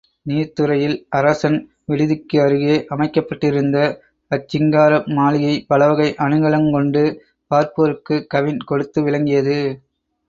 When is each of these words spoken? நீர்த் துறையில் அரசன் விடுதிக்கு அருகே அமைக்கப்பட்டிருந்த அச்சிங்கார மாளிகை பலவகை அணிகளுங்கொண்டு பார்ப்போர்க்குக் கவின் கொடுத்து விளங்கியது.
நீர்த் 0.25 0.53
துறையில் 0.55 0.95
அரசன் 1.09 1.57
விடுதிக்கு 1.85 2.37
அருகே 2.41 2.85
அமைக்கப்பட்டிருந்த 2.89 3.77
அச்சிங்கார 4.31 5.03
மாளிகை 5.09 5.65
பலவகை 5.67 6.09
அணிகளுங்கொண்டு 6.19 7.03
பார்ப்போர்க்குக் 7.51 8.29
கவின் 8.29 8.61
கொடுத்து 8.65 9.01
விளங்கியது. 9.03 9.59